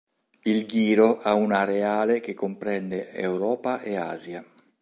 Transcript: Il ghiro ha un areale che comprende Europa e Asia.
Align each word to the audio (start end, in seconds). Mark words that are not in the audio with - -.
Il 0.39 0.65
ghiro 0.65 1.19
ha 1.21 1.35
un 1.35 1.51
areale 1.51 2.21
che 2.21 2.33
comprende 2.33 3.11
Europa 3.11 3.81
e 3.81 3.97
Asia. 3.97 4.43